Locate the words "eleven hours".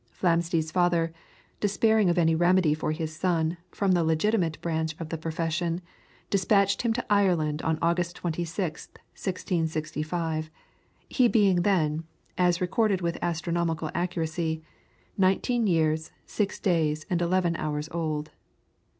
17.21-17.87